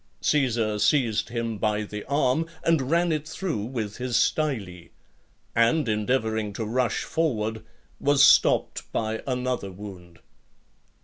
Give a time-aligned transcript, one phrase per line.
[0.21, 4.65] Caesar seized him by the arm, and ran it through with his style;
[5.55, 7.63] and endeavouring to rush forward
[7.99, 10.17] was stopped by another wound.